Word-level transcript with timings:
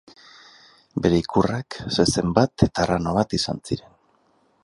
Bere 1.05 1.19
ikurrak 1.23 1.77
zezen 1.97 2.33
bat 2.39 2.65
eta 2.69 2.85
arrano 2.87 3.15
bat 3.21 3.39
izan 3.41 3.61
ziren. 3.69 3.97